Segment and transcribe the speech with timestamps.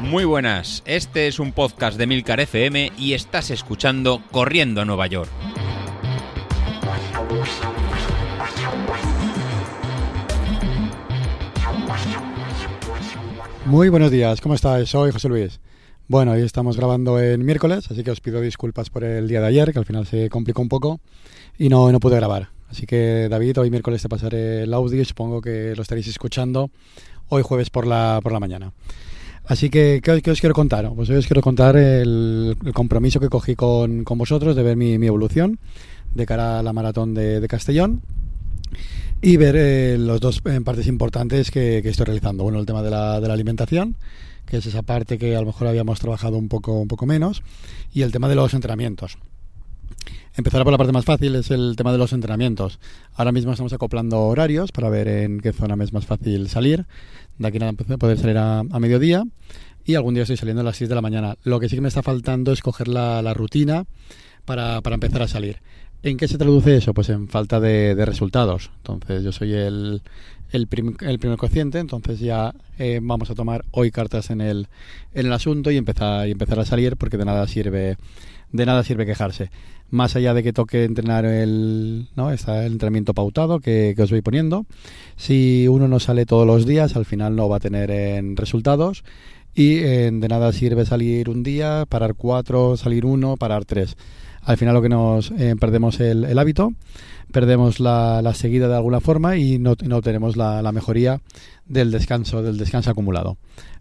[0.00, 5.06] Muy buenas, este es un podcast de Milcar FM y estás escuchando Corriendo a Nueva
[5.08, 5.28] York.
[13.64, 14.88] Muy buenos días, ¿cómo estáis?
[14.88, 15.60] Soy José Luis.
[16.08, 19.48] Bueno, hoy estamos grabando en miércoles, así que os pido disculpas por el día de
[19.48, 21.00] ayer, que al final se complicó un poco
[21.58, 22.55] y no, no pude grabar.
[22.68, 26.70] Así que David, hoy miércoles te pasaré el audio y supongo que lo estaréis escuchando
[27.28, 28.72] hoy jueves por la, por la mañana.
[29.46, 30.90] Así que, ¿qué, os quiero contar?
[30.94, 34.94] Pues hoy os quiero contar el, compromiso que cogí con, con, vosotros de ver mi,
[34.94, 35.58] evolución
[36.14, 38.02] de cara a la maratón de, de Castellón
[39.22, 42.42] y ver eh, los dos en partes importantes que, que, estoy realizando.
[42.42, 43.96] Bueno, el tema de la, de la alimentación
[44.46, 47.42] que es esa parte que a lo mejor habíamos trabajado un poco, un poco menos,
[47.92, 49.18] y el tema de los entrenamientos.
[50.36, 52.78] Empezar por la parte más fácil, es el tema de los entrenamientos.
[53.14, 56.84] Ahora mismo estamos acoplando horarios para ver en qué zona me es más fácil salir.
[57.38, 59.24] De aquí nada, poder salir a, mediodía
[59.84, 61.36] y algún día estoy saliendo a las 6 de la mañana.
[61.42, 63.86] Lo que sí que me está faltando es coger la, rutina
[64.44, 65.60] para, empezar a salir.
[66.02, 66.92] ¿En qué se traduce eso?
[66.92, 68.70] Pues en falta de, de resultados.
[68.76, 70.02] Entonces yo soy el,
[70.52, 70.68] el,
[71.00, 74.68] el primer cociente, entonces ya eh, vamos a tomar hoy cartas en el,
[75.14, 77.96] en el asunto y empezar, y empezar a salir porque de nada sirve
[78.56, 79.50] de nada sirve quejarse.
[79.90, 82.32] Más allá de que toque entrenar el, ¿no?
[82.32, 84.66] Está el entrenamiento pautado que, os voy poniendo.
[85.16, 89.04] Si uno no sale todos los días, al final no va a tener en resultados.
[89.54, 93.96] Y de nada sirve salir un día, parar cuatro, salir uno, parar tres.
[94.42, 96.72] Al final lo que nos eh, perdemos el, el hábito
[97.32, 101.20] perdemos la, la, seguida de alguna forma y no, no tenemos la, la, mejoría
[101.66, 103.36] del descanso, del descanso acumulado.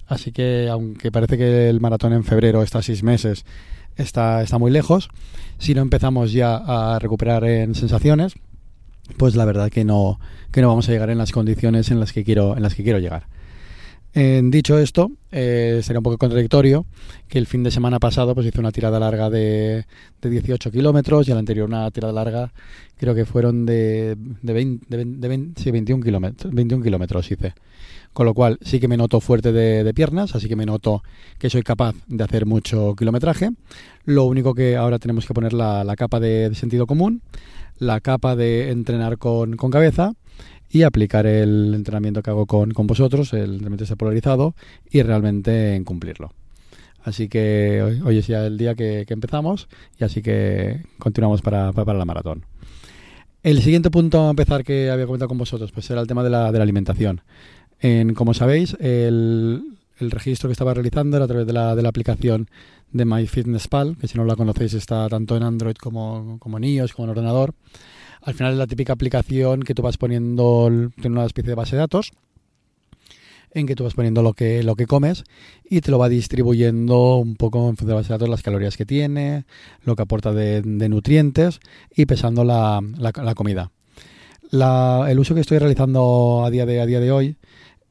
[0.07, 3.45] Así que, aunque parece que el maratón en febrero está seis meses,
[3.97, 5.09] está, está muy lejos,
[5.57, 8.35] si no empezamos ya a recuperar en sensaciones,
[9.17, 10.19] pues la verdad que no,
[10.51, 12.83] que no vamos a llegar en las condiciones en las que quiero, en las que
[12.83, 13.27] quiero llegar
[14.15, 16.85] dicho esto, eh, sería un poco contradictorio
[17.27, 19.85] que el fin de semana pasado pues hice una tirada larga de,
[20.21, 22.53] de 18 kilómetros y el anterior una tirada larga
[22.97, 27.53] creo que fueron de, de, 20, de, 20, sí, 21 kilómetros 21 kilómetros hice.
[28.13, 31.03] Con lo cual sí que me noto fuerte de, piernas, así que me noto
[31.37, 33.49] que soy capaz de hacer mucho kilometraje.
[34.05, 37.21] Lo único que ahora tenemos que poner la, la capa de, sentido común,
[37.77, 40.13] la capa de entrenar con cabeza
[40.69, 44.55] y aplicar el entrenamiento que hago con, con vosotros, el entrenamiento está polarizado,
[44.89, 46.31] y realmente en cumplirlo.
[47.03, 49.67] Así que hoy, hoy, es ya el día que, empezamos
[49.99, 52.45] y así que continuamos para, para, la maratón.
[53.43, 56.31] El siguiente punto a empezar que había comentado con vosotros pues era el tema de
[56.31, 57.21] la, de la alimentación.
[57.79, 61.81] En, como sabéis, el, el, registro que estaba realizando era a través de la, de
[61.81, 62.49] la aplicación
[62.91, 66.93] de MyFitnessPal, que si no la conocéis está tanto en Android como, como en iOS,
[66.93, 67.53] como en ordenador
[68.25, 70.69] al final es la típica aplicación que tú vas poniendo,
[70.99, 72.11] tiene una especie de base de datos
[73.51, 75.23] en que tú vas poniendo lo que, lo que comes
[75.63, 78.41] y te lo va distribuyendo un poco en función de la base de datos las
[78.41, 79.45] calorías que tiene,
[79.83, 81.59] lo que aporta de, nutrientes
[81.95, 83.71] y pesando la, la, la comida.
[84.49, 87.37] La, el uso que estoy realizando a día de, a día de hoy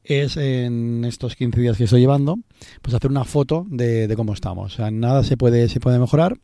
[0.05, 2.37] es en estos 15 días que estoy llevando,
[2.81, 4.73] pues hacer una foto de, cómo estamos.
[4.73, 6.37] O sea, nada se puede, se puede mejorar,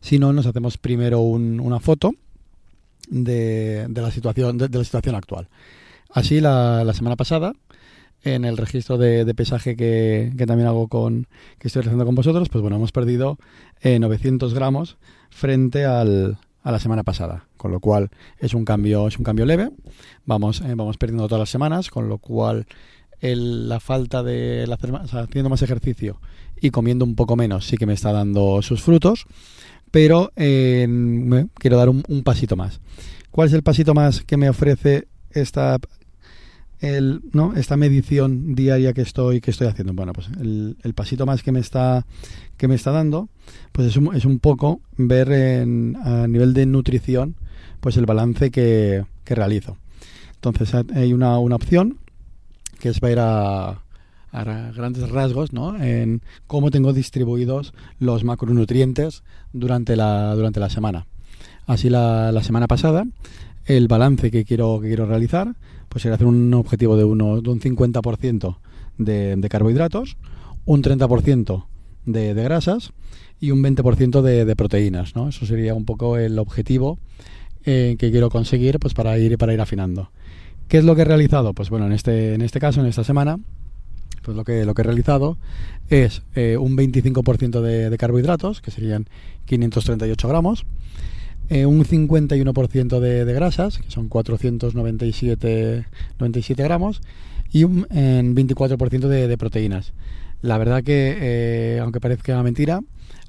[0.00, 2.12] si no nos hacemos primero un, una foto
[3.08, 5.48] de, de la, situación, de, la situación actual.
[6.10, 7.54] Así, la, semana pasada,
[8.22, 11.26] en el registro de, de pesaje que, que, también hago con,
[11.58, 13.38] que estoy realizando con vosotros, pues bueno, hemos perdido
[13.80, 14.96] eh, 900 gramos
[15.30, 19.44] frente al, a la semana pasada, con lo cual es un cambio, es un cambio
[19.44, 19.70] leve.
[20.24, 22.66] Vamos, eh, vamos perdiendo todas las semanas, con lo cual
[23.24, 26.20] el, la falta de la, o sea, haciendo más ejercicio
[26.60, 29.26] y comiendo un poco menos sí que me está dando sus frutos
[29.94, 32.80] pero eh, quiero dar un, un, pasito más.
[33.30, 35.78] ¿Cuál es el pasito más que me ofrece esta,
[36.80, 37.54] el, ¿no?
[37.54, 39.92] esta medición diaria que estoy, que estoy haciendo?
[39.92, 42.04] Bueno, pues el, el, pasito más que me está,
[42.56, 43.28] que me está dando
[43.70, 47.36] pues es un, es un poco ver en, a nivel de nutrición
[47.78, 49.76] pues el balance que, que realizo.
[50.34, 52.00] Entonces hay una, una opción
[52.84, 53.80] que es ver a
[54.30, 55.80] a grandes rasgos ¿no?
[55.80, 59.22] en cómo tengo distribuidos los macronutrientes
[59.54, 61.06] durante la, durante la semana.
[61.66, 63.06] Así la, la semana pasada,
[63.64, 65.54] el balance que quiero, que quiero realizar,
[65.88, 68.58] pues era hacer un objetivo de, uno, de un 50%
[68.98, 70.16] de, de carbohidratos,
[70.66, 71.64] un 30%
[72.04, 72.92] de, de grasas
[73.40, 75.14] y un 20% de, de proteínas.
[75.14, 75.28] ¿no?
[75.28, 76.98] Eso sería un poco el objetivo
[77.64, 80.10] eh, que quiero conseguir pues para ir, para ir afinando.
[80.68, 81.52] ¿Qué es lo que he realizado?
[81.54, 83.38] Pues bueno, en este, en este caso, en esta semana,
[84.22, 85.38] pues lo que, lo que he realizado
[85.88, 89.06] es eh, un 25% de, de, carbohidratos, que serían
[89.44, 90.64] 538 gramos,
[91.50, 95.84] eh, un 51% de, de, grasas, que son 497
[96.18, 97.02] 97 gramos,
[97.52, 99.92] y un en 24% de, proteínas.
[100.40, 102.80] La verdad que, eh, aunque parezca mentira,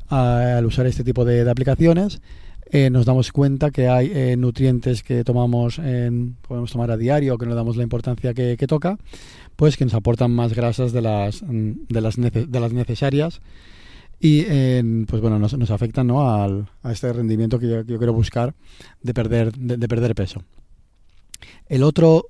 [0.07, 2.21] al usar este tipo de aplicaciones,
[2.71, 7.37] eh, nos damos cuenta que hay eh, nutrientes que tomamos, en, podemos tomar a diario,
[7.37, 8.97] que no damos la importancia que, toca,
[9.55, 13.41] pues que nos aportan más grasas de las, de las, de las necesarias
[14.19, 16.31] y eh, pues bueno nos, nos afectan ¿no?
[16.31, 18.55] Al, a este rendimiento que yo, quiero buscar
[19.01, 20.43] de perder, de, de perder peso.
[21.67, 22.27] El otro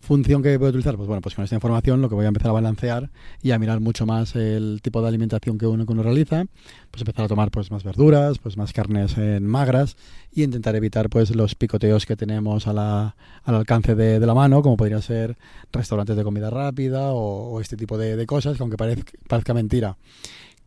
[0.00, 2.50] función que voy utilizar, pues bueno, pues con esta información lo que voy a empezar
[2.50, 3.10] a balancear
[3.42, 6.44] y a mirar mucho más el tipo de alimentación que uno, que uno realiza,
[6.90, 9.96] pues empezar a tomar pues más verduras, pues más carnes en magras
[10.32, 14.34] y intentar evitar pues los picoteos que tenemos a la, al alcance de, de, la
[14.34, 15.36] mano, como podría ser
[15.72, 19.54] restaurantes de comida rápida o, o este tipo de, de, cosas, que aunque parezca, parezca
[19.54, 19.96] mentira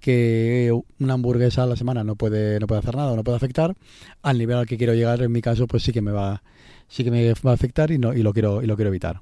[0.03, 0.69] que
[0.99, 3.73] una hamburguesa a la semana no puede no puede hacer nada o no puede afectar
[4.21, 6.43] al nivel al que quiero llegar en mi caso pues sí que me va
[6.89, 9.21] sí que me va a afectar y no y lo quiero y lo quiero evitar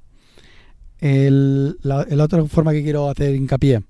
[1.00, 3.84] el, la, otra forma que quiero hacer hincapié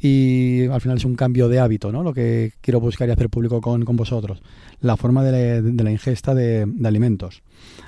[0.00, 2.04] y al final es un cambio de hábito, ¿no?
[2.04, 4.40] Lo que quiero buscar y hacer público con, con vosotros.
[4.80, 7.42] La forma de, la, de la ingesta de, de, alimentos.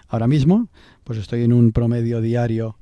[0.09, 0.69] Ahora mismo,
[1.05, 2.77] pues estoy en un promedio diario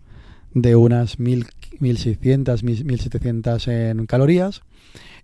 [0.54, 4.62] de unas 1.600, 1.700 en calorías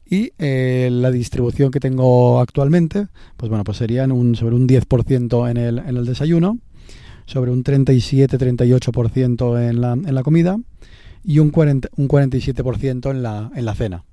[0.06, 5.50] y eh, la distribución que tengo actualmente, pues bueno, pues serían un, sobre un 10%
[5.50, 6.58] en el, en el desayuno,
[7.26, 10.58] sobre un 37-38% en la, en la comida
[11.24, 14.04] y un, 40, un 47% en la, en la cena.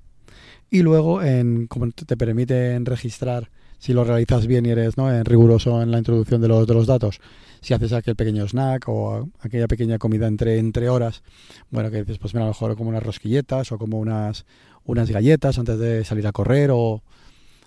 [0.70, 5.12] Y luego, en, como te permiten registrar, si lo realizas bien y eres ¿no?
[5.12, 7.20] en riguroso en la introducción de los, de los datos,
[7.60, 11.22] si haces aquel pequeño snack o aquella pequeña comida entre, entre horas,
[11.70, 14.46] bueno, que dices, pues mira, a lo mejor como unas rosquilletas o como unas,
[14.84, 17.02] unas galletas antes de salir a correr o,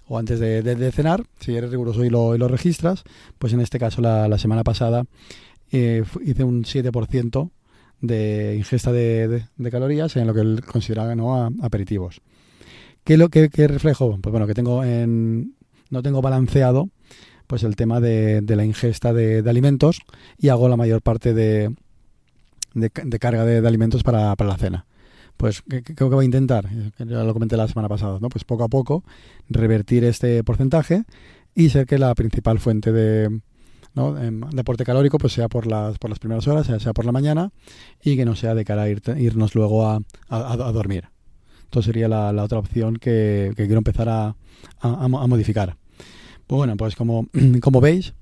[0.07, 3.03] o antes de, cenar, si eres riguroso y lo, y lo, registras,
[3.39, 5.05] pues en este caso la, la semana pasada
[5.71, 7.49] eh, hice un 7%
[8.01, 11.35] de ingesta de, calorías en lo que él consideraba ¿no?
[11.35, 12.21] A, aperitivos.
[13.03, 14.17] ¿Qué, lo, qué, ¿Qué reflejo?
[14.21, 15.55] Pues bueno, que tengo en,
[15.89, 16.89] no tengo balanceado
[17.47, 19.99] pues el tema de, la ingesta de, alimentos
[20.37, 21.69] y hago la mayor parte de
[23.19, 24.85] carga de, alimentos para, para, la cena.
[25.37, 28.29] Pues creo que voy a intentar, ya lo comenté la semana pasada, ¿no?
[28.29, 29.03] pues poco a poco
[29.49, 31.03] revertir este porcentaje
[31.53, 33.41] y ser que la principal fuente de,
[33.95, 34.17] ¿no?
[34.17, 37.51] en deporte calórico pues sea por las, por las primeras horas, sea, por la mañana
[38.01, 39.99] y que no sea de cara a ir, irnos luego a,
[40.29, 41.09] a, dormir.
[41.65, 44.35] Entonces sería la, la otra opción que, quiero empezar a,
[44.79, 45.77] a modificar.
[46.47, 47.27] Bueno, pues como,
[47.61, 48.13] como veis,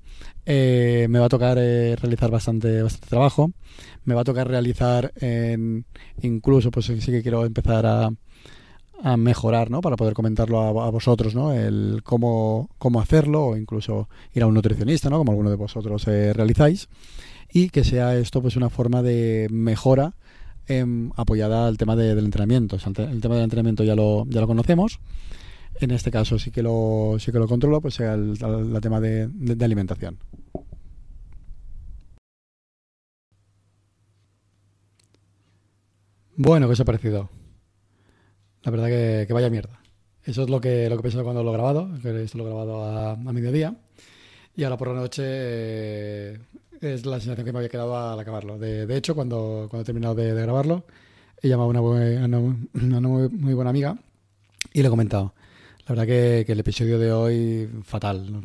[0.46, 3.52] eh, me va a tocar eh, realizar bastante, bastante trabajo.
[4.04, 5.84] Me va a tocar realizar, en,
[6.22, 8.10] incluso, pues sí que quiero empezar a,
[9.02, 9.80] a mejorar, ¿no?
[9.80, 11.52] Para poder comentarlo a, vosotros, ¿no?
[11.52, 15.18] El cómo, cómo hacerlo o incluso ir a un nutricionista, ¿no?
[15.18, 16.88] Como alguno de vosotros eh, realizáis.
[17.52, 20.14] Y que sea esto pues una forma de mejora
[20.68, 20.84] eh,
[21.16, 22.76] apoyada al tema de, del entrenamiento.
[22.76, 25.00] El tema del entrenamiento ya lo, ya lo conocemos
[25.80, 28.38] en este caso sí que lo, sí que lo controlo, pues sea el,
[28.80, 29.28] tema de,
[29.60, 30.18] alimentación.
[36.36, 37.30] Bueno, ¿qué os ha parecido?
[38.62, 39.80] La verdad que, vaya mierda.
[40.24, 42.46] Eso es lo que, lo que pensaba cuando lo he grabado, que esto lo he
[42.48, 43.76] grabado a, mediodía.
[44.56, 46.38] Y ahora por la noche eh,
[46.80, 48.58] es la sensación que me había quedado al acabarlo.
[48.58, 50.84] De, hecho, cuando, cuando he terminado de, grabarlo,
[51.42, 53.96] he llamado a una, muy buena amiga
[54.72, 55.34] y le he comentado
[55.86, 58.42] la verdad que, el episodio de hoy, fatal.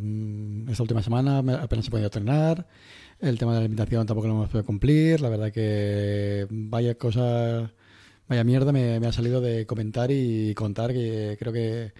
[0.69, 2.67] Esta última semana apenas he podido entrenar.
[3.19, 5.21] El tema de la alimentación tampoco lo hemos podido cumplir.
[5.21, 7.71] La verdad que vaya cosa,
[8.27, 11.93] vaya mierda me, ha salido de comentar y contar que creo que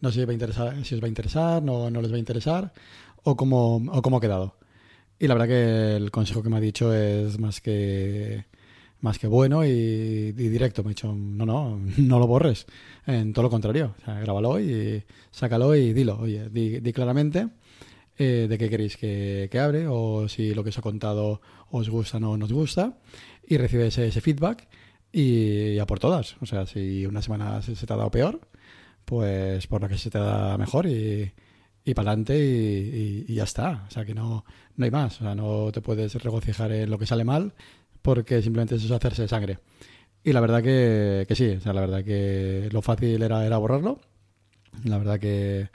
[0.00, 2.16] no sé si, va a interesar, si os va a interesar, no, no les va
[2.16, 2.72] a interesar
[3.22, 4.56] o cómo, o cómo ha quedado.
[5.18, 8.44] Y la verdad que el consejo que me ha dicho es más que
[9.02, 10.82] más que bueno y, y, directo.
[10.82, 12.66] Me he dicho, no, no, no lo borres.
[13.06, 16.18] En todo lo contrario, o grábalo y sácalo y dilo.
[16.18, 17.48] Oye, di, claramente
[18.16, 21.88] eh, de qué queréis que, que hable o si lo que os ha contado os
[21.88, 22.98] gusta o no nos gusta
[23.46, 24.68] y recibe ese, ese feedback
[25.12, 26.36] y, a por todas.
[26.40, 28.40] O sea, si una semana se, te ha dado peor,
[29.04, 31.32] pues por lo que se te da mejor y,
[31.84, 33.84] y para adelante y, y, ya está.
[33.88, 34.44] O sea, que no,
[34.76, 35.20] no hay más.
[35.20, 37.54] O sea, no te puedes regocijar en lo que sale mal,
[38.02, 39.58] porque simplemente eso es hacerse sangre.
[40.24, 43.58] Y la verdad que, que sí, o sea, la verdad que lo fácil era, era
[43.58, 44.00] borrarlo.
[44.84, 45.68] La verdad que,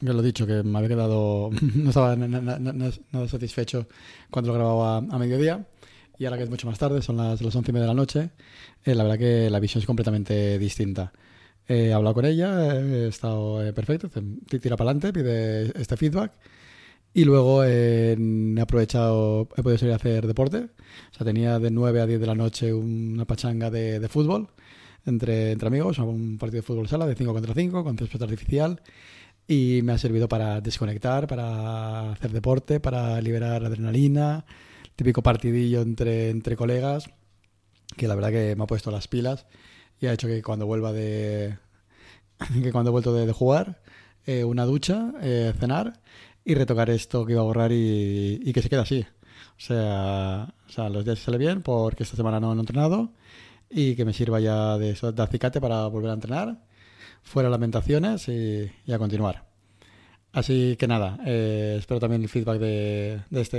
[0.00, 3.86] ya lo he dicho, que me había quedado, no estaba nada, satisfecho
[4.30, 5.66] cuando lo grababa a, mediodía.
[6.18, 7.94] Y ahora que es mucho más tarde, son las, las once y media de la
[7.94, 8.30] noche,
[8.84, 11.12] eh, la verdad que la visión es completamente distinta.
[11.66, 16.32] he hablado con ella, he estado eh, perfecto, tira para adelante, pide este feedback
[17.12, 18.16] Y luego eh,
[18.56, 20.68] he aprovechado, he podido salir a hacer deporte.
[21.12, 24.48] O sea, tenía de 9 a 10 de la noche una pachanga de, de fútbol
[25.06, 28.80] entre, entre amigos, un partido de fútbol sala de 5 contra 5 con césped artificial.
[29.48, 34.44] Y me ha servido para desconectar, para hacer deporte, para liberar adrenalina,
[34.94, 37.10] típico partidillo entre, entre colegas,
[37.96, 39.46] que la verdad que me ha puesto las pilas
[40.00, 41.58] y ha hecho que cuando vuelva de,
[42.62, 43.82] que cuando he vuelto de, jugar,
[44.26, 46.00] eh, una ducha, eh, cenar
[46.50, 49.06] y retocar esto que iba a borrar y, que se quede así.
[49.56, 50.52] O sea,
[50.90, 53.12] los días sale bien porque esta semana no he entrenado
[53.70, 56.58] y que me sirva ya de, de acicate para volver a entrenar,
[57.22, 59.44] fuera lamentaciones y, a continuar.
[60.32, 63.56] Así que nada, eh, espero también el feedback de, de, este,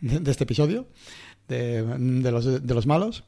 [0.00, 0.86] de este episodio,
[1.46, 1.82] de,
[2.30, 3.24] los, de los malos.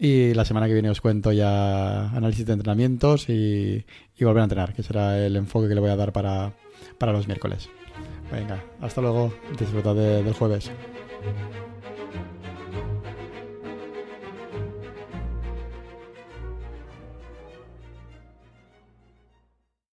[0.00, 3.84] Y la semana que viene os cuento ya análisis de entrenamientos y,
[4.18, 6.52] volver a entrenar, que será el enfoque que le voy a dar para,
[7.00, 7.68] los miércoles.
[8.30, 10.70] Venga, hasta luego, disfruta del jueves.